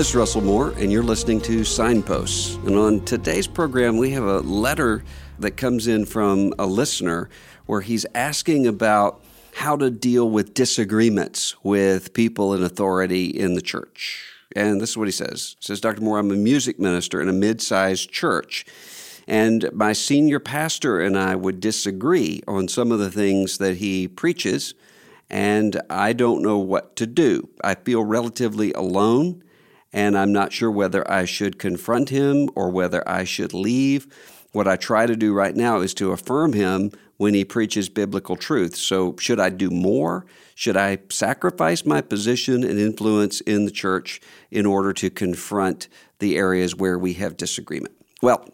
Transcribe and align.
This 0.00 0.08
is 0.08 0.16
Russell 0.16 0.40
Moore, 0.40 0.70
and 0.78 0.90
you're 0.90 1.02
listening 1.02 1.42
to 1.42 1.62
Signposts. 1.62 2.54
And 2.64 2.74
on 2.74 3.04
today's 3.04 3.46
program, 3.46 3.98
we 3.98 4.12
have 4.12 4.24
a 4.24 4.38
letter 4.38 5.04
that 5.40 5.58
comes 5.58 5.88
in 5.88 6.06
from 6.06 6.54
a 6.58 6.64
listener 6.64 7.28
where 7.66 7.82
he's 7.82 8.06
asking 8.14 8.66
about 8.66 9.22
how 9.56 9.76
to 9.76 9.90
deal 9.90 10.30
with 10.30 10.54
disagreements 10.54 11.54
with 11.62 12.14
people 12.14 12.54
in 12.54 12.62
authority 12.62 13.26
in 13.26 13.52
the 13.52 13.60
church. 13.60 14.24
And 14.56 14.80
this 14.80 14.88
is 14.88 14.96
what 14.96 15.06
he 15.06 15.12
says. 15.12 15.56
He 15.58 15.66
says, 15.66 15.82
Dr. 15.82 16.00
Moore, 16.00 16.18
I'm 16.18 16.30
a 16.30 16.34
music 16.34 16.78
minister 16.78 17.20
in 17.20 17.28
a 17.28 17.34
mid 17.34 17.60
sized 17.60 18.10
church. 18.10 18.64
And 19.28 19.68
my 19.74 19.92
senior 19.92 20.40
pastor 20.40 20.98
and 20.98 21.18
I 21.18 21.36
would 21.36 21.60
disagree 21.60 22.42
on 22.48 22.68
some 22.68 22.90
of 22.90 23.00
the 23.00 23.10
things 23.10 23.58
that 23.58 23.76
he 23.76 24.08
preaches, 24.08 24.72
and 25.28 25.78
I 25.90 26.14
don't 26.14 26.40
know 26.40 26.56
what 26.56 26.96
to 26.96 27.06
do. 27.06 27.50
I 27.62 27.74
feel 27.74 28.02
relatively 28.02 28.72
alone, 28.72 29.44
and 29.92 30.16
I'm 30.16 30.32
not 30.32 30.52
sure 30.52 30.70
whether 30.70 31.08
I 31.10 31.24
should 31.24 31.58
confront 31.58 32.10
him 32.10 32.48
or 32.54 32.70
whether 32.70 33.06
I 33.08 33.24
should 33.24 33.52
leave. 33.52 34.06
What 34.52 34.68
I 34.68 34.76
try 34.76 35.06
to 35.06 35.16
do 35.16 35.32
right 35.32 35.54
now 35.54 35.80
is 35.80 35.94
to 35.94 36.12
affirm 36.12 36.52
him 36.52 36.92
when 37.16 37.34
he 37.34 37.44
preaches 37.44 37.88
biblical 37.88 38.34
truth. 38.34 38.76
So, 38.76 39.14
should 39.18 39.38
I 39.38 39.50
do 39.50 39.70
more? 39.70 40.26
Should 40.54 40.76
I 40.76 40.98
sacrifice 41.10 41.84
my 41.84 42.00
position 42.00 42.64
and 42.64 42.78
influence 42.78 43.40
in 43.42 43.64
the 43.64 43.70
church 43.70 44.20
in 44.50 44.66
order 44.66 44.92
to 44.94 45.10
confront 45.10 45.88
the 46.18 46.36
areas 46.36 46.74
where 46.74 46.98
we 46.98 47.14
have 47.14 47.36
disagreement? 47.36 47.94
Well, 48.22 48.48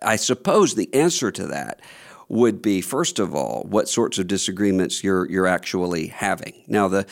I 0.00 0.16
suppose 0.16 0.74
the 0.74 0.92
answer 0.94 1.30
to 1.32 1.46
that 1.48 1.80
would 2.28 2.62
be 2.62 2.80
first 2.80 3.18
of 3.18 3.34
all, 3.34 3.64
what 3.68 3.88
sorts 3.88 4.18
of 4.18 4.26
disagreements 4.26 5.04
you're 5.04 5.30
you're 5.30 5.46
actually 5.46 6.06
having. 6.06 6.64
Now, 6.66 6.88
the 6.88 7.06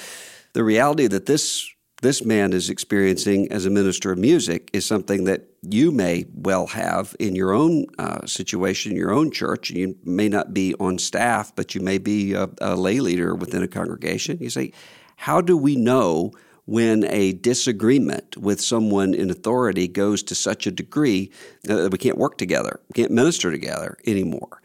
the 0.53 0.65
reality 0.65 1.07
that 1.09 1.27
this 1.27 1.71
this 2.01 2.25
man 2.25 2.53
is 2.53 2.71
experiencing 2.71 3.53
as 3.53 3.67
a 3.67 3.71
minister 3.71 4.13
of 4.13 4.19
music 4.19 4.71
is 4.73 4.87
something 4.87 5.25
that 5.25 5.45
you 5.63 5.91
may 5.91 6.25
well 6.35 6.67
have 6.69 7.15
in 7.19 7.35
your 7.35 7.53
own 7.53 7.87
uh, 7.99 8.27
situation, 8.27 8.97
your 8.97 9.13
own 9.13 9.31
church. 9.31 9.71
You 9.71 9.97
may 10.05 10.29
not 10.29 10.55
be 10.55 10.75
on 10.81 10.99
staff, 10.99 11.55
but 11.55 11.75
you 11.75 11.81
may 11.83 11.99
be 11.99 12.33
a, 12.33 12.49
a 12.61 12.75
lay 12.75 13.01
leader 13.01 13.35
within 13.35 13.63
a 13.63 13.69
congregation. 13.69 14.39
You 14.41 14.49
say, 14.49 14.73
how 15.17 15.43
do 15.43 15.57
we 15.57 15.77
know 15.77 16.33
when 16.65 17.05
a 17.05 17.33
disagreement 17.35 18.37
with 18.37 18.61
someone 18.61 19.13
in 19.13 19.31
authority 19.31 19.87
goes 19.87 20.23
to 20.23 20.35
such 20.35 20.67
a 20.67 20.71
degree 20.71 21.31
that 21.65 21.93
we 21.93 21.99
can't 21.99 22.17
work 22.17 22.39
together, 22.39 22.81
we 22.89 22.95
can't 22.95 23.13
minister 23.13 23.51
together 23.51 23.99
anymore? 24.07 24.63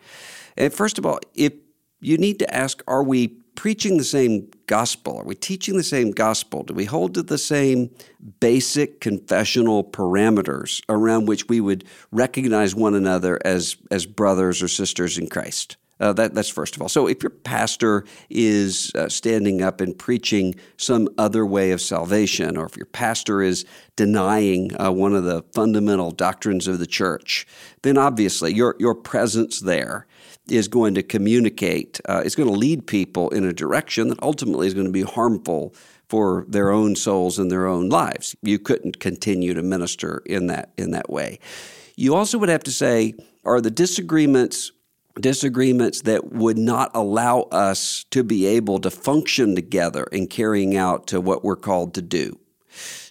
And 0.56 0.74
first 0.74 0.98
of 0.98 1.06
all, 1.06 1.20
if 1.34 1.52
you 2.00 2.18
need 2.18 2.40
to 2.40 2.56
ask, 2.56 2.82
are 2.88 3.04
we 3.04 3.38
preaching 3.56 3.98
the 3.98 4.04
same 4.04 4.50
gospel? 4.68 5.20
Are 5.20 5.24
we 5.24 5.36
teaching 5.36 5.78
the 5.78 5.84
same 5.84 6.12
gospel? 6.12 6.64
Do 6.64 6.74
we 6.74 6.86
hold 6.86 7.14
to 7.16 7.24
the 7.24 7.38
same 7.38 7.90
basic 8.40 9.02
confessional 9.02 9.84
parameters 9.84 10.82
around 10.90 11.28
which 11.28 11.48
we 11.48 11.62
would 11.62 11.86
recognize 12.12 12.76
one 12.76 12.96
another 12.96 13.40
as, 13.46 13.78
as 13.92 14.06
brothers 14.06 14.62
or 14.62 14.68
sisters 14.68 15.18
in 15.18 15.28
Christ? 15.28 15.78
Uh, 16.00 16.12
that, 16.12 16.34
that's 16.34 16.50
first 16.50 16.76
of 16.76 16.82
all. 16.82 16.90
So 16.90 17.08
if 17.08 17.24
your 17.24 17.30
pastor 17.30 18.04
is 18.30 18.92
uh, 18.96 19.08
standing 19.08 19.62
up 19.62 19.80
and 19.80 19.98
preaching 19.98 20.56
some 20.78 21.08
other 21.18 21.46
way 21.46 21.72
of 21.72 21.80
salvation, 21.80 22.58
or 22.58 22.66
if 22.66 22.76
your 22.76 22.86
pastor 22.86 23.42
is 23.42 23.66
denying 23.96 24.72
uh, 24.80 24.92
one 24.92 25.16
of 25.16 25.24
the 25.24 25.44
fundamental 25.54 26.12
doctrines 26.12 26.68
of 26.68 26.80
the 26.80 26.86
church, 26.86 27.48
then 27.84 27.98
obviously 27.98 28.54
your, 28.54 28.76
your 28.78 28.94
presence 28.94 29.62
there 29.62 30.06
is 30.50 30.68
going 30.68 30.96
to 30.96 31.04
communicate, 31.04 32.00
uh, 32.08 32.22
it's 32.26 32.36
going 32.36 32.50
to 32.50 32.56
lead 32.56 32.88
people 32.88 33.30
in 33.30 33.46
a 33.46 33.54
direction 33.54 34.10
that 34.10 34.22
ultimately 34.22 34.68
is 34.68 34.74
going 34.74 34.86
to 34.86 34.92
be 34.92 35.02
harmful 35.02 35.74
for 36.08 36.46
their 36.48 36.72
own 36.72 36.96
souls 36.96 37.40
and 37.40 37.52
their 37.52 37.66
own 37.66 37.90
lives. 37.90 38.36
You 38.42 38.60
couldn't 38.60 39.00
continue 39.00 39.54
to 39.54 39.64
minister 39.64 40.22
in 40.26 40.48
that 40.48 40.72
in 40.78 40.92
that 40.92 41.10
way. 41.10 41.40
You 41.96 42.16
also 42.16 42.38
would 42.38 42.50
have 42.50 42.64
to 42.64 42.72
say, 42.72 43.14
are 43.44 43.62
the 43.62 43.72
disagreements 43.72 44.72
disagreements 45.20 46.02
that 46.02 46.34
would 46.34 46.58
not 46.58 46.92
allow 46.94 47.42
us 47.44 48.06
to 48.12 48.24
be 48.24 48.46
able 48.46 48.80
to 48.80 48.92
function 48.92 49.56
together 49.56 50.04
in 50.12 50.28
carrying 50.28 50.76
out 50.76 51.08
to 51.08 51.22
what 51.22 51.44
we're 51.44 51.56
called 51.56 51.94
to 51.94 52.02
do. 52.02 52.38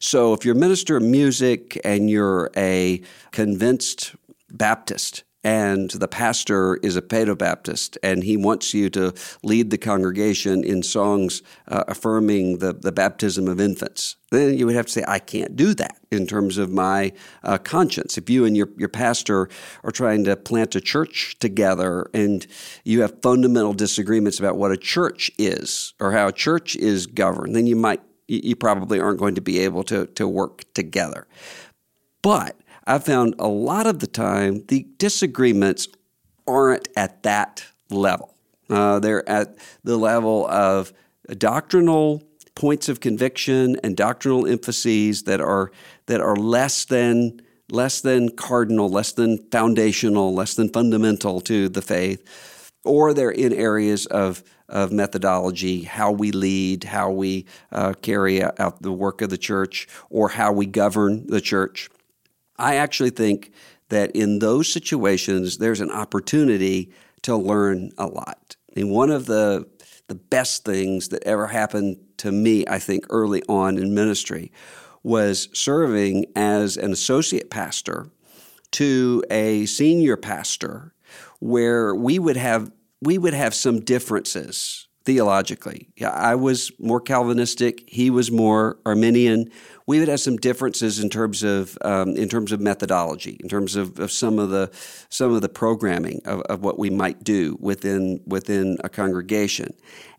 So 0.01 0.35
if 0.35 0.45
you're 0.45 0.55
a 0.55 0.59
minister 0.59 0.99
of 0.99 1.03
music 1.03 1.81
and 1.85 2.11
you're 2.11 2.51
a 2.57 3.01
convinced 3.33 4.15
Baptist 4.51 5.25
and 5.45 5.91
the 5.91 6.09
pastor 6.09 6.77
is 6.77 6.97
a 6.97 7.03
Paedobaptist, 7.03 7.99
and 8.03 8.25
he 8.25 8.37
wants 8.37 8.73
you 8.73 8.89
to 8.91 9.13
lead 9.43 9.71
the 9.71 9.79
congregation 9.79 10.65
in 10.65 10.83
songs 10.83 11.43
uh, 11.69 11.85
affirming 11.87 12.59
the, 12.59 12.73
the 12.73 12.91
baptism 12.91 13.47
of 13.47 13.61
infants, 13.61 14.17
then 14.31 14.57
you 14.57 14.67
would 14.67 14.75
have 14.75 14.87
to 14.87 14.93
say, 14.93 15.05
I 15.07 15.19
can't 15.19 15.55
do 15.55 15.75
that 15.75 15.99
in 16.11 16.27
terms 16.27 16.57
of 16.57 16.71
my 16.71 17.13
uh, 17.43 17.59
conscience. 17.59 18.17
If 18.17 18.31
you 18.31 18.47
and 18.47 18.57
your, 18.57 18.71
your 18.79 18.89
pastor 18.89 19.49
are 19.85 19.91
trying 19.91 20.25
to 20.25 20.37
plant 20.37 20.75
a 20.75 20.81
church 20.81 21.37
together 21.39 22.11
and 22.15 22.47
you 22.85 23.03
have 23.03 23.21
fundamental 23.23 23.75
disagreements 23.75 24.39
about 24.39 24.57
what 24.57 24.73
a 24.73 24.77
church 24.77 25.31
is 25.39 25.93
or 26.01 26.13
how 26.13 26.29
a 26.29 26.33
church 26.33 26.75
is 26.75 27.07
governed, 27.07 27.55
then 27.55 27.67
you 27.67 27.77
might 27.77 28.01
you 28.27 28.57
probably 28.57 28.99
aren't 28.99 29.19
going 29.19 29.35
to 29.35 29.43
be 29.43 29.59
able 29.59 29.83
to, 29.85 30.07
to 30.07 30.27
work 30.27 30.65
together. 30.73 31.27
But 32.23 32.57
I 32.87 32.99
found 32.99 33.35
a 33.39 33.49
lot 33.49 33.87
of 33.87 34.01
the 34.01 34.07
time 34.07 34.65
the 34.67 34.87
disagreements 34.99 35.89
aren't 36.47 36.89
at 36.97 37.23
that 37.23 37.65
level. 37.91 38.35
Uh, 38.69 38.99
they're 38.99 39.29
at 39.29 39.57
the 39.83 39.97
level 39.97 40.47
of 40.49 40.93
doctrinal 41.39 42.23
points 42.55 42.89
of 42.89 43.01
conviction 43.01 43.77
and 43.83 43.97
doctrinal 43.97 44.47
emphases 44.47 45.25
that 45.25 45.41
are 45.41 45.73
that 46.07 46.21
are 46.21 46.37
less 46.37 46.85
than 46.85 47.41
less 47.71 48.01
than 48.03 48.29
cardinal, 48.29 48.89
less 48.89 49.13
than 49.13 49.39
foundational, 49.51 50.35
less 50.35 50.55
than 50.55 50.69
fundamental 50.69 51.41
to 51.41 51.69
the 51.69 51.83
faith, 51.83 52.71
or 52.85 53.15
they're 53.15 53.31
in 53.31 53.53
areas 53.53 54.07
of 54.07 54.43
of 54.69 54.93
methodology, 54.93 55.83
how 55.83 56.11
we 56.11 56.33
lead, 56.33 56.85
how 56.85 57.11
we 57.11 57.45
uh, 57.71 57.93
carry 58.01 58.43
out 58.43 58.81
the 58.81 58.93
work 58.93 59.21
of 59.21 59.31
the 59.31 59.39
church, 59.39 59.87
or 60.11 60.31
how 60.31 60.53
we 60.53 60.67
govern 60.67 61.27
the 61.27 61.41
church. 61.41 61.91
I 62.57 62.77
actually 62.77 63.11
think 63.11 63.53
that 63.89 64.11
in 64.13 64.39
those 64.39 64.73
situations, 64.73 65.59
there's 65.59 65.81
an 65.81 65.91
opportunity 65.91 66.93
to 67.23 67.37
learn 67.37 67.91
a 67.99 68.07
lot. 68.07 68.57
And 68.77 68.91
one 68.91 69.11
of 69.11 69.27
the 69.27 69.67
the 70.07 70.15
best 70.15 70.67
things 70.67 71.09
that 71.09 71.23
ever 71.25 71.47
happened 71.47 71.97
to 72.19 72.31
me, 72.31 72.65
I 72.69 72.79
think, 72.79 73.07
early 73.09 73.43
on 73.49 73.79
in 73.79 73.95
ministry 73.95 74.53
was 75.03 75.49
serving 75.53 76.27
as 76.37 76.77
an 76.77 76.93
associate 76.93 77.51
pastor 77.51 78.11
to 78.73 79.25
a 79.31 79.65
senior 79.67 80.17
pastor 80.17 80.93
where 81.41 81.95
we 81.95 82.19
would 82.19 82.37
have 82.37 82.71
we 83.01 83.19
would 83.19 83.35
have 83.35 83.55
some 83.55 83.81
differences 83.81 84.89
theologically. 85.05 85.89
I 86.05 86.35
was 86.35 86.73
more 86.79 87.01
Calvinistic, 87.01 87.85
he 87.87 88.11
was 88.11 88.31
more 88.31 88.79
Arminian 88.87 89.51
we 89.87 89.99
would 89.99 90.09
have 90.09 90.21
some 90.21 90.37
differences 90.37 90.99
in 90.99 91.11
terms 91.11 91.43
of 91.43 91.77
um, 91.83 92.17
in 92.17 92.29
terms 92.29 92.53
of 92.53 92.61
methodology, 92.61 93.37
in 93.41 93.49
terms 93.49 93.77
of, 93.77 93.99
of, 93.99 94.11
some 94.11 94.39
of 94.39 94.51
the 94.51 94.71
some 95.11 95.33
of 95.33 95.43
the 95.43 95.49
programming 95.49 96.23
of, 96.25 96.41
of 96.43 96.63
what 96.63 96.79
we 96.79 96.91
might 96.91 97.23
do 97.23 97.57
within 97.61 98.21
within 98.27 98.79
a 98.83 98.89
congregation, 98.89 99.75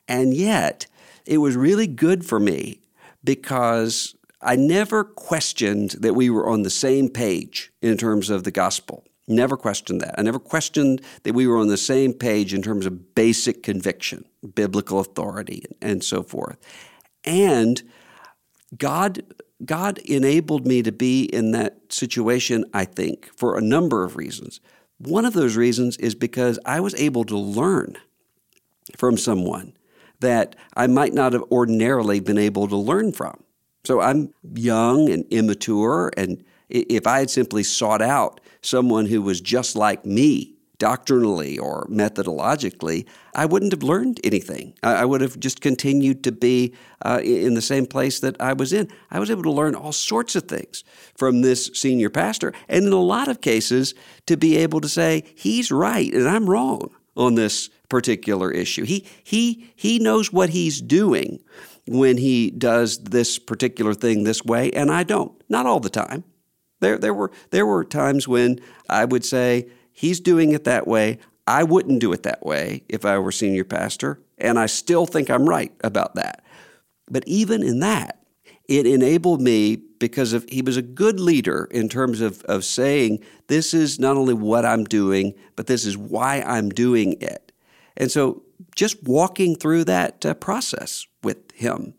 and 0.07 0.33
yet 0.33 0.85
it 1.25 1.39
was 1.39 1.55
really 1.55 1.87
good 1.87 2.25
for 2.25 2.39
me 2.39 2.79
because 3.23 4.15
I 4.41 4.55
never 4.55 5.03
questioned 5.03 5.91
that 5.99 6.13
we 6.13 6.29
were 6.29 6.47
on 6.47 6.61
the 6.61 6.69
same 6.69 7.09
page 7.09 7.71
in 7.81 7.97
terms 7.97 8.29
of 8.29 8.43
the 8.43 8.51
gospel. 8.51 9.03
Never 9.27 9.57
questioned 9.57 10.01
that. 10.01 10.15
I 10.17 10.21
never 10.21 10.39
questioned 10.39 11.01
that 11.23 11.33
we 11.33 11.47
were 11.47 11.57
on 11.57 11.67
the 11.67 11.77
same 11.77 12.13
page 12.13 12.53
in 12.53 12.61
terms 12.61 12.85
of 12.85 13.15
basic 13.15 13.63
conviction, 13.63 14.25
biblical 14.53 14.99
authority, 14.99 15.63
and 15.81 16.03
so 16.03 16.21
forth. 16.21 16.57
And 17.23 17.81
God 18.77 19.23
God 19.63 19.99
enabled 19.99 20.67
me 20.67 20.81
to 20.83 20.91
be 20.91 21.23
in 21.23 21.51
that 21.51 21.77
situation, 21.89 22.65
I 22.73 22.85
think, 22.85 23.29
for 23.35 23.57
a 23.57 23.61
number 23.61 24.03
of 24.03 24.17
reasons. 24.17 24.59
One 24.97 25.25
of 25.25 25.33
those 25.33 25.55
reasons 25.55 25.97
is 25.97 26.13
because 26.13 26.59
I 26.65 26.79
was 26.81 26.93
able 26.95 27.23
to 27.25 27.37
learn 27.37 27.97
from 28.97 29.17
someone 29.17 29.73
that 30.19 30.55
I 30.75 30.87
might 30.87 31.13
not 31.13 31.33
have 31.33 31.43
ordinarily 31.51 32.19
been 32.19 32.37
able 32.37 32.67
to 32.67 32.75
learn 32.75 33.11
from. 33.11 33.43
So 33.83 34.01
I'm 34.01 34.33
young 34.55 35.09
and 35.09 35.25
immature, 35.31 36.11
and 36.17 36.43
if 36.69 37.07
I 37.07 37.19
had 37.19 37.29
simply 37.29 37.63
sought 37.63 38.01
out 38.01 38.39
someone 38.61 39.05
who 39.05 39.21
was 39.21 39.41
just 39.41 39.75
like 39.75 40.05
me, 40.05 40.55
doctrinally 40.77 41.57
or 41.57 41.87
methodologically, 41.87 43.05
I 43.33 43.45
wouldn't 43.45 43.71
have 43.71 43.83
learned 43.83 44.19
anything. 44.23 44.73
I, 44.83 45.05
would 45.05 45.21
have 45.21 45.39
just 45.39 45.61
continued 45.61 46.23
to 46.25 46.31
be 46.31 46.73
uh, 47.03 47.21
in 47.23 47.53
the 47.53 47.61
same 47.61 47.85
place 47.85 48.19
that 48.19 48.39
I 48.41 48.53
was 48.53 48.73
in. 48.73 48.89
I 49.11 49.19
was 49.19 49.31
able 49.31 49.43
to 49.43 49.51
learn 49.51 49.75
all 49.75 49.91
sorts 49.91 50.35
of 50.35 50.43
things 50.43 50.83
from 51.15 51.41
this 51.41 51.71
senior 51.73 52.09
pastor, 52.09 52.53
and 52.67 52.85
in 52.85 52.93
a 52.93 52.97
lot 52.97 53.27
of 53.27 53.41
cases, 53.41 53.93
to 54.25 54.37
be 54.37 54.57
able 54.57 54.81
to 54.81 54.89
say, 54.89 55.23
he's 55.35 55.71
right 55.71 56.11
and 56.13 56.27
I'm 56.27 56.49
wrong. 56.49 56.91
on 57.15 57.35
this 57.35 57.69
particular 57.87 58.51
issue. 58.51 58.83
He 58.83 59.05
he 59.23 59.71
he 59.75 59.99
knows 59.99 60.33
what 60.33 60.49
he's 60.49 60.81
doing 60.81 61.39
when 61.87 62.17
he 62.17 62.49
does 62.49 62.97
this 62.97 63.39
particular 63.39 63.93
thing 63.93 64.23
this 64.23 64.43
way, 64.43 64.71
and 64.71 64.91
I 64.91 65.03
don't. 65.03 65.31
Not 65.47 65.65
all 65.65 65.79
the 65.79 65.89
time. 65.89 66.25
There 66.85 66.99
there 66.99 67.15
were 67.15 67.31
there 67.49 67.65
were 67.65 67.83
times 67.83 68.27
when 68.27 68.59
I 68.87 69.05
would 69.05 69.25
say 69.25 69.67
he's 69.91 70.19
doing 70.19 70.51
it 70.51 70.65
that 70.65 70.85
way. 70.87 71.17
I 71.47 71.63
wouldn't 71.63 71.99
do 71.99 72.13
it 72.13 72.21
that 72.23 72.45
way 72.45 72.83
if 72.87 73.05
I 73.05 73.17
were 73.17 73.31
senior 73.31 73.63
pastor, 73.63 74.19
and 74.37 74.59
I 74.59 74.67
still 74.67 75.07
think 75.07 75.31
I'm 75.31 75.49
right 75.49 75.73
about 75.83 76.13
that. 76.13 76.43
But 77.09 77.23
even 77.27 77.63
in 77.63 77.79
that, 77.79 78.19
it 78.67 78.85
enabled 78.85 79.41
me 79.41 79.77
because 79.97 80.31
of 80.33 80.45
he 80.47 80.61
was 80.61 80.77
a 80.77 80.83
good 80.83 81.19
leader 81.19 81.67
in 81.71 81.89
terms 81.89 82.21
of, 82.21 82.43
of 82.43 82.63
saying 82.63 83.23
this 83.47 83.73
is 83.73 83.99
not 83.99 84.15
only 84.15 84.35
what 84.35 84.63
I'm 84.63 84.83
doing, 84.83 85.33
but 85.55 85.65
this 85.65 85.85
is 85.85 85.97
why 85.97 86.41
I'm 86.41 86.69
doing 86.69 87.19
it. 87.19 87.51
And 87.97 88.11
so 88.11 88.43
just 88.75 89.01
walking 89.03 89.55
through 89.55 89.85
that 89.85 90.23
uh, 90.23 90.35
process 90.35 91.07
with 91.23 91.51
him 91.53 91.95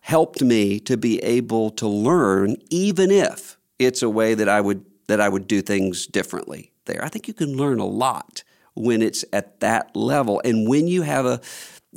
helped 0.00 0.42
me 0.42 0.80
to 0.80 0.96
be 0.96 1.22
able 1.22 1.70
to 1.70 1.86
learn 1.86 2.56
even 2.70 3.12
if 3.12 3.56
it's 3.78 4.02
a 4.02 4.10
way 4.10 4.34
that 4.34 4.48
I 4.48 4.60
would 4.60 4.84
that 5.08 5.20
I 5.20 5.28
would 5.28 5.46
do 5.46 5.62
things 5.62 6.06
differently 6.06 6.72
there. 6.86 7.04
I 7.04 7.08
think 7.08 7.28
you 7.28 7.34
can 7.34 7.56
learn 7.56 7.78
a 7.78 7.86
lot 7.86 8.42
when 8.74 9.02
it's 9.02 9.24
at 9.32 9.60
that 9.60 9.94
level 9.94 10.40
and 10.44 10.68
when 10.68 10.88
you 10.88 11.02
have 11.02 11.26
a 11.26 11.40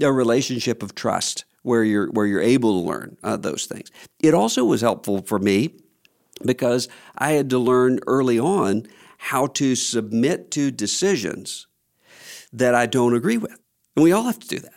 a 0.01 0.11
relationship 0.11 0.81
of 0.83 0.95
trust 0.95 1.45
where 1.63 1.83
you're 1.83 2.09
where 2.11 2.25
you're 2.25 2.41
able 2.41 2.81
to 2.81 2.87
learn 2.87 3.17
uh, 3.23 3.37
those 3.37 3.65
things. 3.65 3.91
It 4.19 4.33
also 4.33 4.63
was 4.63 4.81
helpful 4.81 5.21
for 5.21 5.39
me 5.39 5.71
because 6.45 6.87
I 7.17 7.31
had 7.31 7.49
to 7.49 7.59
learn 7.59 7.99
early 8.07 8.39
on 8.39 8.87
how 9.17 9.47
to 9.47 9.75
submit 9.75 10.51
to 10.51 10.71
decisions 10.71 11.67
that 12.53 12.73
I 12.73 12.85
don't 12.85 13.15
agree 13.15 13.37
with. 13.37 13.59
And 13.95 14.03
we 14.03 14.11
all 14.11 14.23
have 14.23 14.39
to 14.39 14.47
do 14.47 14.59
that. 14.59 14.73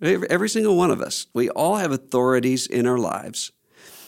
Every, 0.00 0.30
every 0.30 0.48
single 0.48 0.76
one 0.76 0.90
of 0.90 1.00
us. 1.00 1.26
We 1.34 1.50
all 1.50 1.76
have 1.76 1.92
authorities 1.92 2.66
in 2.66 2.86
our 2.86 2.98
lives, 2.98 3.52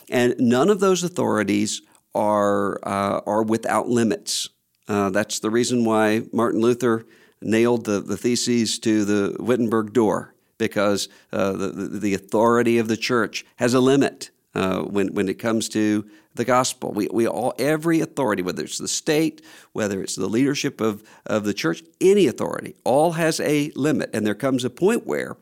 and 0.09 0.35
none 0.39 0.71
of 0.71 0.81
those 0.81 1.03
authorities 1.03 1.83
are 2.15 2.79
uh, 2.87 3.21
are 3.27 3.43
without 3.43 3.89
limits. 3.89 4.49
Uh, 4.89 5.11
that's 5.11 5.41
the 5.41 5.51
reason 5.51 5.85
why 5.85 6.23
Martin 6.33 6.61
Luther 6.61 7.07
nailed 7.41 7.85
the, 7.85 8.01
the 8.01 8.17
theses 8.17 8.79
to 8.81 9.05
the 9.05 9.37
Wittenberg 9.39 9.93
door 9.93 10.35
because 10.59 11.09
uh, 11.33 11.53
the, 11.53 11.69
the 11.69 12.15
authority 12.15 12.79
of 12.79 12.89
the 12.89 12.97
church 12.97 13.45
has 13.57 13.75
a 13.75 13.81
limit 13.81 14.31
uh, 14.55 14.83
when, 14.83 15.15
when 15.15 15.29
it 15.29 15.39
comes 15.39 15.69
to 15.71 16.09
the 16.35 16.45
gospel. 16.45 16.93
We, 16.93 17.09
we 17.13 17.27
all, 17.27 17.55
every 17.59 18.01
authority, 18.01 18.43
whether 18.43 18.63
it's 18.63 18.79
the 18.79 18.89
state, 18.89 19.43
whether 19.73 20.03
it's 20.03 20.17
the 20.17 20.29
leadership 20.29 20.81
of, 20.81 21.03
of 21.27 21.45
the 21.45 21.55
church, 21.55 21.83
any 22.01 22.27
authority, 22.27 22.77
all 22.85 23.13
has 23.13 23.41
a 23.41 23.71
limit. 23.75 24.11
And 24.13 24.27
there 24.27 24.35
comes 24.35 24.65
a 24.65 24.71
point 24.71 25.07
where 25.07 25.37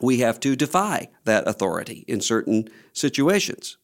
we 0.00 0.18
have 0.20 0.40
to 0.40 0.56
defy 0.56 1.08
that 1.24 1.46
authority 1.46 2.04
in 2.08 2.20
certain 2.20 2.68
situations. 2.92 3.76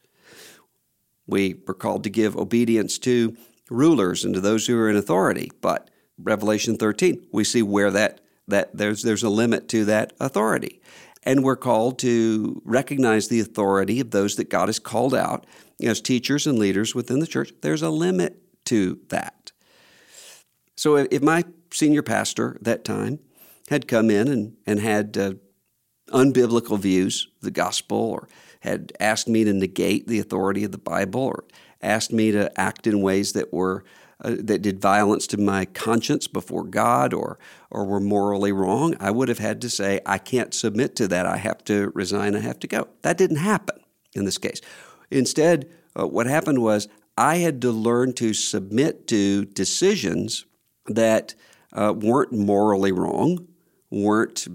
We 1.26 1.56
were 1.66 1.74
called 1.74 2.04
to 2.04 2.10
give 2.10 2.36
obedience 2.36 2.98
to 3.00 3.36
rulers 3.70 4.24
and 4.24 4.34
to 4.34 4.40
those 4.40 4.66
who 4.66 4.78
are 4.78 4.90
in 4.90 4.96
authority, 4.96 5.50
but 5.60 5.90
Revelation 6.18 6.76
13, 6.76 7.26
we 7.32 7.44
see 7.44 7.62
where 7.62 7.90
that 7.90 8.20
that 8.46 8.76
there's 8.76 9.02
there's 9.02 9.22
a 9.22 9.30
limit 9.30 9.68
to 9.70 9.84
that 9.86 10.12
authority. 10.20 10.80
And 11.22 11.42
we're 11.42 11.56
called 11.56 11.98
to 12.00 12.60
recognize 12.64 13.28
the 13.28 13.40
authority 13.40 14.00
of 14.00 14.10
those 14.10 14.36
that 14.36 14.50
God 14.50 14.68
has 14.68 14.78
called 14.78 15.14
out 15.14 15.46
as 15.82 16.00
teachers 16.00 16.46
and 16.46 16.58
leaders 16.58 16.94
within 16.94 17.20
the 17.20 17.26
church. 17.26 17.52
There's 17.62 17.80
a 17.80 17.88
limit 17.88 18.42
to 18.66 19.00
that. 19.08 19.52
So 20.76 20.96
if 20.96 21.22
my 21.22 21.44
senior 21.72 22.02
pastor 22.02 22.56
at 22.56 22.64
that 22.64 22.84
time 22.84 23.20
had 23.68 23.88
come 23.88 24.10
in 24.10 24.28
and, 24.28 24.56
and 24.66 24.80
had 24.80 25.16
uh, 25.16 25.32
unbiblical 26.08 26.78
views 26.78 27.28
of 27.36 27.42
the 27.42 27.50
gospel 27.50 27.98
or 27.98 28.28
had 28.64 28.94
asked 28.98 29.28
me 29.28 29.44
to 29.44 29.52
negate 29.52 30.06
the 30.06 30.18
authority 30.18 30.64
of 30.64 30.72
the 30.72 30.78
Bible 30.78 31.20
or 31.20 31.44
asked 31.82 32.12
me 32.12 32.32
to 32.32 32.50
act 32.58 32.86
in 32.86 33.02
ways 33.02 33.34
that 33.34 33.52
were 33.52 33.84
uh, 34.24 34.36
that 34.38 34.62
did 34.62 34.80
violence 34.80 35.26
to 35.26 35.36
my 35.36 35.66
conscience 35.66 36.26
before 36.26 36.64
God 36.64 37.12
or 37.12 37.38
or 37.70 37.84
were 37.84 38.00
morally 38.00 38.52
wrong, 38.52 38.96
I 38.98 39.10
would 39.10 39.28
have 39.28 39.38
had 39.38 39.60
to 39.62 39.70
say 39.70 40.00
I 40.06 40.16
can't 40.16 40.54
submit 40.54 40.96
to 40.96 41.08
that. 41.08 41.26
I 41.26 41.36
have 41.36 41.62
to 41.64 41.92
resign. 41.94 42.34
I 42.34 42.40
have 42.40 42.58
to 42.60 42.66
go. 42.66 42.88
That 43.02 43.18
didn't 43.18 43.36
happen 43.36 43.80
in 44.14 44.24
this 44.24 44.38
case. 44.38 44.62
Instead, 45.10 45.70
uh, 45.98 46.06
what 46.06 46.26
happened 46.26 46.62
was 46.62 46.88
I 47.18 47.36
had 47.36 47.60
to 47.62 47.70
learn 47.70 48.14
to 48.14 48.32
submit 48.32 49.06
to 49.08 49.44
decisions 49.44 50.46
that 50.86 51.34
uh, 51.72 51.92
weren't 51.94 52.32
morally 52.32 52.92
wrong, 52.92 53.46
weren't 53.90 54.46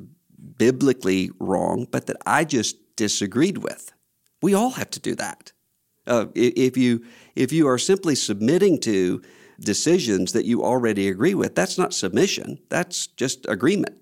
biblically 0.57 1.29
wrong, 1.39 1.85
but 1.91 2.07
that 2.07 2.17
I 2.25 2.43
just 2.43 2.77
disagreed 2.95 3.59
with. 3.59 3.93
We 4.41 4.53
all 4.53 4.71
have 4.71 4.89
to 4.91 4.99
do 4.99 5.15
that. 5.15 5.51
Uh, 6.07 6.27
if 6.33 6.77
you 6.77 7.05
if 7.35 7.51
you 7.51 7.67
are 7.67 7.77
simply 7.77 8.15
submitting 8.15 8.79
to 8.79 9.21
decisions 9.59 10.31
that 10.33 10.45
you 10.45 10.63
already 10.63 11.07
agree 11.07 11.35
with, 11.35 11.55
that's 11.55 11.77
not 11.77 11.93
submission, 11.93 12.59
that's 12.69 13.07
just 13.07 13.45
agreement. 13.47 13.95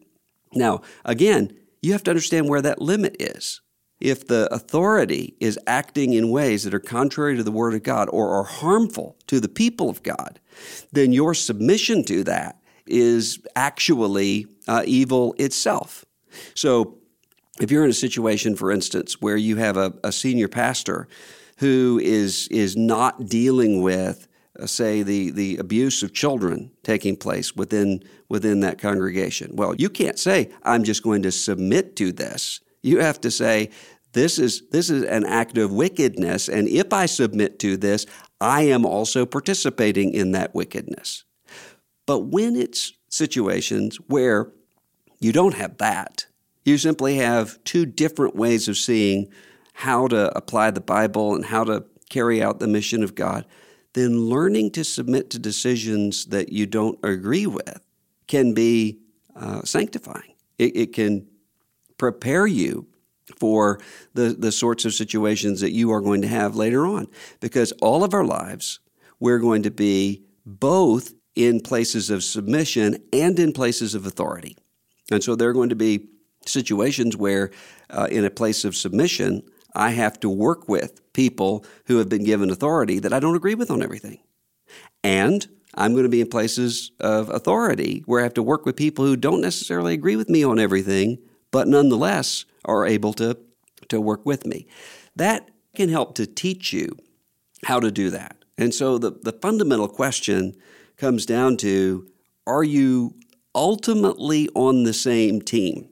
Now, 0.53 0.81
again, 1.03 1.55
you 1.81 1.91
have 1.91 2.03
to 2.03 2.11
understand 2.11 2.47
where 2.47 2.61
that 2.61 2.81
limit 2.81 3.17
is. 3.19 3.61
If 3.99 4.27
the 4.27 4.47
authority 4.53 5.35
is 5.39 5.59
acting 5.65 6.13
in 6.13 6.29
ways 6.29 6.63
that 6.63 6.73
are 6.73 6.79
contrary 6.79 7.35
to 7.35 7.43
the 7.43 7.51
Word 7.51 7.73
of 7.73 7.81
God 7.81 8.09
or 8.11 8.29
are 8.29 8.43
harmful 8.43 9.17
to 9.25 9.39
the 9.39 9.49
people 9.49 9.89
of 9.89 10.03
God, 10.03 10.39
then 10.91 11.11
your 11.11 11.33
submission 11.33 12.03
to 12.05 12.23
that 12.25 12.61
is 12.85 13.39
actually 13.55 14.45
uh, 14.67 14.83
evil 14.85 15.33
itself. 15.39 16.05
So, 16.53 16.99
if 17.59 17.71
you're 17.71 17.83
in 17.83 17.89
a 17.89 17.93
situation, 17.93 18.55
for 18.55 18.71
instance, 18.71 19.21
where 19.21 19.37
you 19.37 19.55
have 19.57 19.77
a, 19.77 19.93
a 20.03 20.11
senior 20.11 20.47
pastor 20.47 21.07
who 21.57 21.99
is 22.03 22.47
is 22.49 22.75
not 22.75 23.25
dealing 23.25 23.81
with 23.81 24.27
uh, 24.59 24.65
say 24.65 25.03
the 25.03 25.31
the 25.31 25.57
abuse 25.57 26.03
of 26.03 26.13
children 26.13 26.71
taking 26.83 27.15
place 27.15 27.55
within 27.55 28.03
within 28.29 28.59
that 28.61 28.79
congregation. 28.79 29.55
Well, 29.55 29.75
you 29.75 29.89
can't 29.89 30.19
say 30.19 30.51
I'm 30.63 30.83
just 30.83 31.03
going 31.03 31.23
to 31.23 31.31
submit 31.31 31.95
to 31.97 32.11
this. 32.11 32.61
You 32.81 32.99
have 32.99 33.19
to 33.21 33.31
say 33.31 33.71
this 34.13 34.39
is 34.39 34.63
this 34.69 34.89
is 34.89 35.03
an 35.03 35.25
act 35.25 35.57
of 35.57 35.71
wickedness 35.71 36.47
and 36.47 36.67
if 36.67 36.93
I 36.93 37.05
submit 37.05 37.59
to 37.59 37.77
this, 37.77 38.05
I 38.39 38.63
am 38.63 38.85
also 38.85 39.25
participating 39.25 40.13
in 40.13 40.31
that 40.31 40.53
wickedness. 40.53 41.23
But 42.05 42.19
when 42.19 42.55
it's 42.55 42.93
situations 43.09 43.97
where 44.07 44.51
you 45.19 45.31
don't 45.31 45.55
have 45.55 45.77
that, 45.77 46.27
you 46.67 46.77
simply 46.77 47.15
have 47.15 47.63
two 47.63 47.85
different 47.85 48.35
ways 48.35 48.67
of 48.67 48.77
seeing 48.77 49.29
how 49.73 50.07
to 50.07 50.35
apply 50.37 50.71
the 50.71 50.81
Bible 50.81 51.35
and 51.35 51.45
how 51.45 51.63
to 51.63 51.85
carry 52.09 52.41
out 52.41 52.59
the 52.59 52.67
mission 52.67 53.03
of 53.03 53.15
God 53.15 53.45
then 53.97 54.25
learning 54.25 54.69
to 54.69 54.83
submit 54.83 55.31
to 55.31 55.39
decisions 55.39 56.25
that 56.25 56.53
you 56.53 56.67
don't 56.67 56.99
agree 57.03 57.47
with 57.47 57.81
can 58.27 58.53
be 58.53 58.99
uh, 59.35 59.63
sanctifying. 59.63 60.35
It, 60.59 60.75
it, 60.75 60.93
can 60.93 61.25
prepare 61.97 62.45
you 62.45 62.85
for 63.37 63.79
the, 64.13 64.35
the 64.37 64.51
sorts 64.51 64.85
of 64.85 64.93
situations 64.93 65.61
that 65.61 65.71
you 65.71 65.91
are 65.91 66.01
going 66.01 66.21
to 66.21 66.27
have 66.27 66.55
later 66.55 66.85
on. 66.85 67.07
Because 67.39 67.71
all 67.81 68.03
of 68.03 68.13
our 68.13 68.23
lives, 68.23 68.79
we're 69.19 69.39
going 69.39 69.63
to 69.63 69.71
be 69.71 70.21
both 70.45 71.13
in 71.35 71.59
places 71.59 72.11
of 72.11 72.23
submission 72.23 72.97
and 73.11 73.39
in 73.39 73.51
places 73.51 73.95
of 73.95 74.05
authority. 74.05 74.55
And 75.09 75.23
so 75.23 75.35
there 75.35 75.49
are 75.49 75.53
going 75.53 75.69
to 75.69 75.75
be 75.75 76.07
situations 76.47 77.15
where, 77.15 77.51
uh, 77.89 78.07
in 78.09 78.25
a 78.25 78.29
place 78.29 78.65
of 78.65 78.75
submission, 78.75 79.43
I 79.75 79.91
have 79.91 80.19
to 80.21 80.29
work 80.29 80.67
with 80.67 81.01
people 81.13 81.65
who 81.85 81.97
have 81.97 82.09
been 82.09 82.23
given 82.23 82.49
authority 82.49 82.99
that 82.99 83.13
I 83.13 83.19
don't 83.19 83.35
agree 83.35 83.55
with 83.55 83.69
on 83.69 83.83
everything. 83.83 84.19
And 85.03 85.47
I'm 85.75 85.91
going 85.91 86.03
to 86.03 86.09
be 86.09 86.21
in 86.21 86.29
places 86.29 86.91
of 86.99 87.29
authority 87.29 88.03
where 88.05 88.19
I 88.19 88.23
have 88.23 88.33
to 88.35 88.43
work 88.43 88.65
with 88.65 88.75
people 88.75 89.05
who 89.05 89.15
don't 89.15 89.41
necessarily 89.41 89.93
agree 89.93 90.15
with 90.15 90.29
me 90.29 90.43
on 90.43 90.59
everything, 90.59 91.19
but 91.51 91.67
nonetheless 91.67 92.45
are 92.65 92.85
able 92.85 93.13
to, 93.13 93.37
to 93.89 94.01
work 94.01 94.25
with 94.25 94.45
me. 94.45 94.67
That 95.15 95.49
can 95.75 95.89
help 95.89 96.15
to 96.15 96.25
teach 96.25 96.73
you 96.73 96.97
how 97.63 97.79
to 97.79 97.91
do 97.91 98.09
that. 98.09 98.37
And 98.57 98.73
so 98.73 98.97
the, 98.97 99.11
the 99.11 99.33
fundamental 99.33 99.87
question 99.87 100.55
comes 100.97 101.25
down 101.25 101.57
to 101.57 102.07
are 102.47 102.63
you 102.63 103.15
ultimately 103.53 104.49
on 104.55 104.83
the 104.83 104.93
same 104.93 105.41
team 105.41 105.89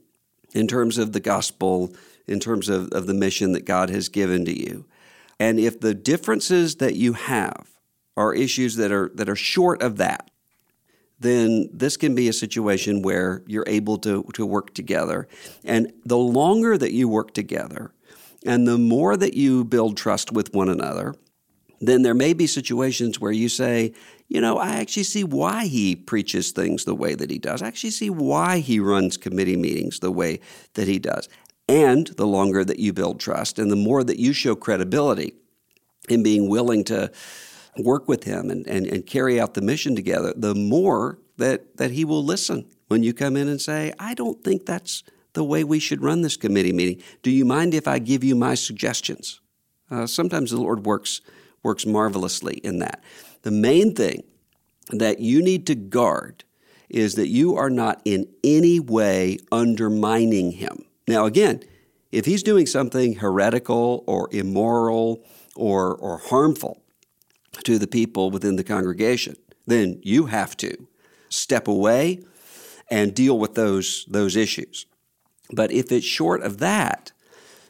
in 0.55 0.67
terms 0.67 0.97
of 0.97 1.11
the 1.11 1.19
gospel 1.19 1.93
in 2.27 2.39
terms 2.39 2.69
of, 2.69 2.89
of 2.91 3.05
the 3.05 3.13
mission 3.13 3.51
that 3.51 3.65
God 3.65 3.89
has 3.89 4.09
given 4.09 4.45
to 4.45 4.59
you. 4.59 4.85
And 5.39 5.59
if 5.59 5.79
the 5.79 5.93
differences 5.93 6.77
that 6.77 6.95
you 6.95 7.13
have 7.13 7.67
are 8.17 8.33
issues 8.33 8.77
that 8.77 8.91
are 8.91 9.11
that 9.15 9.29
are 9.29 9.35
short 9.35 9.81
of 9.81 9.97
that, 9.97 10.31
then 11.19 11.69
this 11.71 11.97
can 11.97 12.15
be 12.15 12.29
a 12.29 12.33
situation 12.33 13.01
where 13.01 13.43
you're 13.45 13.65
able 13.67 13.97
to, 13.99 14.23
to 14.33 14.45
work 14.45 14.73
together. 14.73 15.27
And 15.63 15.91
the 16.05 16.17
longer 16.17 16.77
that 16.77 16.93
you 16.93 17.07
work 17.09 17.33
together 17.33 17.91
and 18.45 18.67
the 18.67 18.77
more 18.77 19.17
that 19.17 19.33
you 19.33 19.65
build 19.65 19.97
trust 19.97 20.31
with 20.31 20.53
one 20.53 20.69
another, 20.69 21.15
then 21.81 22.03
there 22.03 22.13
may 22.13 22.33
be 22.33 22.47
situations 22.47 23.19
where 23.19 23.31
you 23.31 23.49
say, 23.49 23.93
you 24.27 24.41
know, 24.41 24.57
I 24.57 24.77
actually 24.77 25.03
see 25.03 25.23
why 25.23 25.65
he 25.65 25.95
preaches 25.95 26.51
things 26.51 26.85
the 26.85 26.95
way 26.95 27.13
that 27.15 27.29
he 27.29 27.37
does. 27.37 27.61
I 27.61 27.67
actually 27.67 27.91
see 27.91 28.09
why 28.09 28.59
he 28.59 28.79
runs 28.79 29.17
committee 29.17 29.57
meetings 29.57 29.99
the 29.99 30.11
way 30.11 30.39
that 30.73 30.87
he 30.87 30.99
does. 30.99 31.29
And 31.67 32.07
the 32.07 32.27
longer 32.27 32.63
that 32.63 32.79
you 32.79 32.93
build 32.93 33.19
trust 33.19 33.59
and 33.59 33.71
the 33.71 33.75
more 33.75 34.03
that 34.03 34.19
you 34.19 34.33
show 34.33 34.55
credibility 34.55 35.33
in 36.09 36.23
being 36.23 36.49
willing 36.49 36.83
to 36.85 37.11
work 37.77 38.07
with 38.07 38.23
him 38.23 38.49
and, 38.49 38.65
and, 38.67 38.85
and 38.87 39.05
carry 39.05 39.39
out 39.39 39.53
the 39.53 39.61
mission 39.61 39.95
together, 39.95 40.33
the 40.35 40.55
more 40.55 41.19
that, 41.37 41.77
that 41.77 41.91
he 41.91 42.05
will 42.05 42.23
listen 42.23 42.65
when 42.87 43.03
you 43.03 43.13
come 43.13 43.35
in 43.35 43.47
and 43.47 43.61
say, 43.61 43.93
I 43.99 44.13
don't 44.13 44.43
think 44.43 44.65
that's 44.65 45.03
the 45.33 45.43
way 45.43 45.63
we 45.63 45.79
should 45.79 46.01
run 46.01 46.21
this 46.21 46.37
committee 46.37 46.71
meeting. 46.71 47.03
Do 47.21 47.29
you 47.29 47.45
mind 47.45 47.73
if 47.73 47.87
I 47.87 47.99
give 47.99 48.23
you 48.23 48.35
my 48.35 48.55
suggestions? 48.55 49.41
Uh, 49.91 50.07
sometimes 50.07 50.51
the 50.51 50.57
Lord 50.57 50.85
works 50.85 51.21
works 51.65 51.85
marvelously 51.85 52.57
in 52.57 52.77
that. 52.77 53.03
The 53.45 53.51
main 53.51 53.93
thing 53.93 54.23
that 54.89 55.19
you 55.19 55.39
need 55.39 55.67
to 55.67 55.75
guard 55.75 56.43
is 56.89 57.13
that 57.13 57.27
you 57.27 57.55
are 57.55 57.69
not 57.69 58.01
in 58.03 58.27
any 58.43 58.79
way 58.79 59.37
undermining 59.51 60.53
him. 60.53 60.85
Now, 61.07 61.27
again, 61.27 61.61
if 62.11 62.25
he's 62.25 62.41
doing 62.41 62.65
something 62.65 63.17
heretical 63.17 64.03
or 64.07 64.29
immoral 64.31 65.23
or, 65.55 65.93
or 65.93 66.17
harmful 66.17 66.81
to 67.65 67.77
the 67.77 67.85
people 67.85 68.31
within 68.31 68.55
the 68.55 68.63
congregation, 68.63 69.35
then 69.67 69.99
you 70.01 70.25
have 70.25 70.57
to 70.57 70.87
step 71.29 71.67
away 71.67 72.23
and 72.89 73.13
deal 73.13 73.37
with 73.37 73.53
those, 73.53 74.05
those 74.09 74.35
issues. 74.35 74.87
But 75.51 75.71
if 75.71 75.91
it's 75.91 76.03
short 76.03 76.41
of 76.41 76.57
that, 76.57 77.11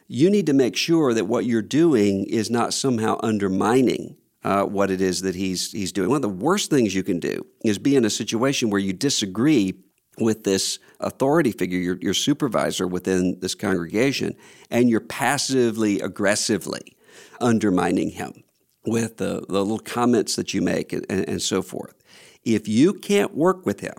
you 0.08 0.30
need 0.30 0.46
to 0.46 0.54
make 0.54 0.74
sure 0.74 1.12
that 1.12 1.26
what 1.26 1.44
you're 1.44 1.60
doing 1.60 2.24
is 2.24 2.48
not 2.48 2.72
somehow 2.72 3.20
undermining 3.22 4.16
uh, 4.46 4.64
what 4.64 4.92
it 4.92 5.00
is 5.00 5.22
that 5.22 5.34
he's, 5.34 5.72
he's 5.72 5.90
doing. 5.90 6.08
One 6.08 6.16
of 6.16 6.22
the 6.22 6.28
worst 6.28 6.70
things 6.70 6.94
you 6.94 7.02
can 7.02 7.18
do 7.18 7.44
is 7.64 7.78
be 7.78 7.96
in 7.96 8.04
a 8.04 8.10
situation 8.10 8.70
where 8.70 8.80
you 8.80 8.92
disagree 8.92 9.74
with 10.18 10.44
this 10.44 10.78
authority 11.00 11.50
figure, 11.50 11.80
your, 11.80 11.98
your 12.00 12.14
supervisor 12.14 12.86
within 12.86 13.40
this 13.40 13.56
congregation, 13.56 14.36
and 14.70 14.88
you're 14.88 15.00
passively, 15.00 15.98
aggressively 15.98 16.96
undermining 17.40 18.10
him 18.10 18.44
with 18.84 19.16
the, 19.16 19.44
the 19.48 19.58
little 19.58 19.80
comments 19.80 20.36
that 20.36 20.54
you 20.54 20.62
make 20.62 20.92
and, 20.92 21.04
and 21.10 21.42
so 21.42 21.60
forth. 21.60 21.96
If 22.44 22.68
you 22.68 22.94
can't 22.94 23.34
work 23.34 23.66
with 23.66 23.80
him, 23.80 23.96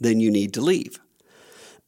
then 0.00 0.18
you 0.18 0.30
need 0.30 0.54
to 0.54 0.62
leave. 0.62 0.98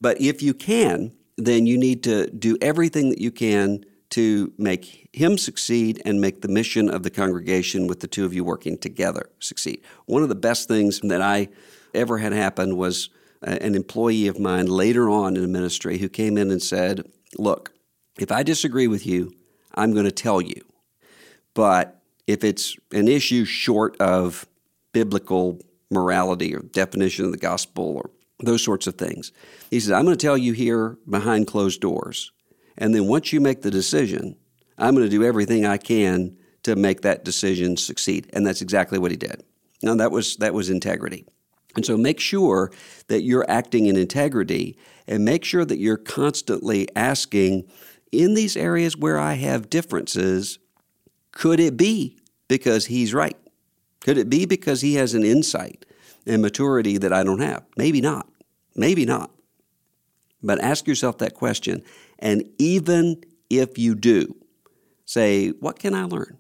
But 0.03 0.21
if 0.21 0.43
you 0.43 0.53
can, 0.53 1.13
then 1.39 1.65
you 1.65 1.79
need 1.79 2.03
to 2.05 2.29
do 2.29 2.59
everything 2.61 3.09
that 3.09 3.23
you 3.23 3.31
can 3.31 3.87
to 4.11 4.53
make 4.59 5.09
him 5.13 5.39
succeed 5.39 6.03
and 6.05 6.21
make 6.21 6.43
the 6.43 6.49
mission 6.49 6.89
of 6.91 7.03
the 7.03 7.11
congregation 7.11 7.87
with 7.87 8.01
the 8.01 8.09
two 8.09 8.25
of 8.25 8.35
you 8.35 8.45
working 8.45 8.77
together 8.77 9.31
succeed. 9.39 9.83
One 10.07 10.23
of 10.23 10.29
the 10.29 10.35
best 10.35 10.69
things 10.69 11.01
that 11.01 11.23
I 11.23 11.49
ever 11.95 12.19
had 12.19 12.33
happen 12.33 12.77
was 12.77 13.11
uh, 13.47 13.59
an 13.61 13.75
employee 13.75 14.27
of 14.27 14.39
mine 14.39 14.67
later 14.67 15.09
on 15.09 15.37
in 15.37 15.43
the 15.43 15.49
ministry 15.49 15.99
who 15.99 16.09
came 16.09 16.37
in 16.37 16.51
and 16.51 16.63
said, 16.63 17.09
Look, 17.39 17.73
if 18.19 18.33
I 18.33 18.43
disagree 18.43 18.89
with 18.89 19.07
you, 19.07 19.33
I'm 19.75 19.93
going 19.93 20.05
to 20.05 20.13
tell 20.13 20.41
you. 20.41 20.63
But 21.55 22.01
if 22.27 22.45
it's 22.45 22.77
an 22.93 23.09
issue 23.09 23.45
short 23.45 23.97
of 24.01 24.47
biblical 24.93 25.61
morality 25.91 26.55
or 26.55 26.61
definition 26.61 27.25
of 27.25 27.33
the 27.33 27.39
gospel 27.39 27.97
or 27.97 28.11
those 28.41 28.65
sorts 28.65 28.87
of 28.87 28.97
things, 28.97 29.33
he 29.71 29.81
said, 29.81 29.95
I'm 29.95 30.05
going 30.05 30.17
to 30.17 30.27
tell 30.27 30.39
you 30.39 30.53
here 30.53 30.99
behind 31.09 31.47
closed 31.47 31.81
doors. 31.81 32.33
And 32.81 32.95
then 32.95 33.07
once 33.07 33.33
you 33.33 33.41
make 33.41 33.63
the 33.63 33.71
decision, 33.71 34.37
I'm 34.79 34.95
going 34.95 35.07
to 35.07 35.11
do 35.11 35.23
everything 35.23 35.67
I 35.67 35.77
can 35.77 36.37
to 36.63 36.75
make 36.75 37.03
that 37.03 37.25
decision 37.25 37.77
succeed. 37.77 38.29
And 38.33 38.47
that's 38.47 38.63
exactly 38.63 38.99
what 38.99 39.11
he 39.11 39.17
did. 39.17 39.45
Now 39.83 39.95
that 39.95 40.11
was 40.11 40.37
that 40.37 40.55
was 40.55 40.71
integrity. 40.71 41.27
And 41.77 41.87
so 41.87 41.97
make 41.97 42.19
sure 42.19 42.73
that 43.07 43.23
you're 43.23 43.49
acting 43.49 43.87
in 43.87 43.97
integrity 43.97 44.77
and 45.07 45.25
make 45.25 45.45
sure 45.45 45.65
that 45.65 45.79
you're 45.79 45.97
constantly 45.97 46.89
asking 46.97 47.71
in 48.11 48.35
these 48.35 48.57
areas 48.57 48.97
where 48.97 49.19
I 49.19 49.35
have 49.35 49.71
differences, 49.71 50.59
could 51.33 51.61
it 51.61 51.77
be 51.77 52.19
because 52.49 52.87
he's 52.87 53.15
right? 53.15 53.37
Could 54.01 54.19
it 54.19 54.29
be 54.29 54.47
because 54.47 54.81
he 54.81 54.95
has 54.95 55.15
an 55.15 55.25
insight 55.25 55.87
and 56.27 56.43
maturity 56.43 56.99
that 56.99 57.13
I 57.13 57.23
don't 57.23 57.41
have? 57.41 57.65
Maybe 57.77 58.01
not. 58.01 58.29
Maybe 58.75 59.05
not. 59.05 59.31
But 60.43 60.61
ask 60.61 60.87
yourself 60.87 61.19
that 61.19 61.35
question. 61.35 61.83
And 62.19 62.49
even 62.59 63.23
if 63.49 63.79
you 63.79 63.95
do, 63.95 64.37
say, 65.05 65.49
what 65.49 65.79
can 65.79 65.95
I 65.95 66.05
learn 66.05 66.39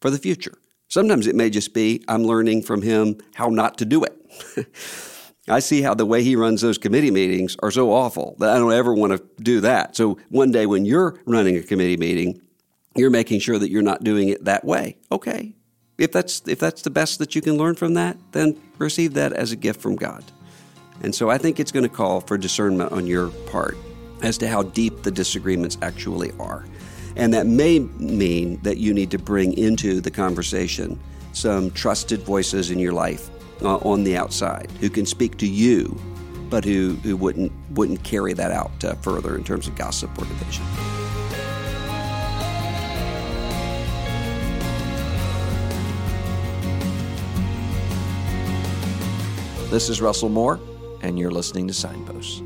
for 0.00 0.10
the 0.10 0.18
future? 0.18 0.58
Sometimes 0.88 1.26
it 1.26 1.34
may 1.34 1.50
just 1.50 1.74
be 1.74 2.04
I'm 2.08 2.24
learning 2.24 2.62
from 2.62 2.82
him 2.82 3.18
how 3.34 3.48
not 3.48 3.78
to 3.78 3.84
do 3.84 4.04
it. 4.04 4.66
I 5.48 5.60
see 5.60 5.82
how 5.82 5.94
the 5.94 6.06
way 6.06 6.24
he 6.24 6.34
runs 6.34 6.60
those 6.60 6.78
committee 6.78 7.10
meetings 7.10 7.56
are 7.60 7.70
so 7.70 7.92
awful 7.92 8.34
that 8.40 8.50
I 8.50 8.58
don't 8.58 8.72
ever 8.72 8.92
want 8.92 9.12
to 9.12 9.42
do 9.42 9.60
that. 9.60 9.94
So 9.94 10.18
one 10.28 10.50
day 10.50 10.66
when 10.66 10.84
you're 10.84 11.20
running 11.24 11.56
a 11.56 11.62
committee 11.62 11.96
meeting, 11.96 12.40
you're 12.96 13.10
making 13.10 13.40
sure 13.40 13.58
that 13.58 13.70
you're 13.70 13.82
not 13.82 14.02
doing 14.02 14.28
it 14.28 14.44
that 14.44 14.64
way. 14.64 14.96
Okay. 15.12 15.54
If 15.98 16.12
that's 16.12 16.42
if 16.46 16.58
that's 16.58 16.82
the 16.82 16.90
best 16.90 17.18
that 17.20 17.34
you 17.34 17.42
can 17.42 17.56
learn 17.56 17.74
from 17.74 17.94
that, 17.94 18.16
then 18.32 18.60
receive 18.78 19.14
that 19.14 19.32
as 19.32 19.52
a 19.52 19.56
gift 19.56 19.80
from 19.80 19.96
God. 19.96 20.24
And 21.02 21.14
so 21.14 21.30
I 21.30 21.38
think 21.38 21.60
it's 21.60 21.72
going 21.72 21.82
to 21.82 21.94
call 21.94 22.20
for 22.20 22.38
discernment 22.38 22.92
on 22.92 23.06
your 23.06 23.28
part 23.50 23.76
as 24.22 24.38
to 24.38 24.48
how 24.48 24.62
deep 24.62 25.02
the 25.02 25.10
disagreements 25.10 25.76
actually 25.82 26.32
are. 26.40 26.64
And 27.16 27.32
that 27.32 27.46
may 27.46 27.80
mean 27.80 28.60
that 28.62 28.78
you 28.78 28.92
need 28.92 29.10
to 29.12 29.18
bring 29.18 29.52
into 29.54 30.00
the 30.00 30.10
conversation 30.10 30.98
some 31.32 31.70
trusted 31.70 32.22
voices 32.22 32.70
in 32.70 32.78
your 32.78 32.92
life 32.92 33.30
uh, 33.62 33.76
on 33.78 34.04
the 34.04 34.16
outside 34.16 34.70
who 34.80 34.90
can 34.90 35.06
speak 35.06 35.36
to 35.38 35.46
you, 35.46 35.98
but 36.50 36.64
who, 36.64 36.94
who 37.02 37.16
wouldn't, 37.16 37.52
wouldn't 37.70 38.02
carry 38.04 38.32
that 38.32 38.50
out 38.50 38.84
uh, 38.84 38.94
further 38.96 39.36
in 39.36 39.44
terms 39.44 39.66
of 39.66 39.76
gossip 39.76 40.10
or 40.18 40.24
division. 40.24 40.64
This 49.70 49.88
is 49.88 50.00
Russell 50.00 50.28
Moore, 50.28 50.60
and 51.06 51.16
you're 51.20 51.30
listening 51.30 51.68
to 51.68 51.72
Signposts. 51.72 52.42